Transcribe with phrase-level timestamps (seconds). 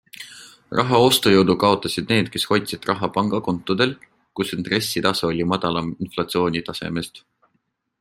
[0.77, 3.95] Raha ostujõudu kaotasid need, kes hoidsid raha pangakontodel,
[4.41, 7.27] kus intressitase oli madalam inflatsioonitasemest.